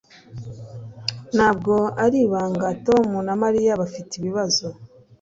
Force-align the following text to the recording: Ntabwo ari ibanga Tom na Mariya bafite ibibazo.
Ntabwo 1.35 1.73
ari 2.03 2.17
ibanga 2.25 2.67
Tom 2.85 3.07
na 3.27 3.33
Mariya 3.43 3.79
bafite 3.81 4.11
ibibazo. 4.15 4.65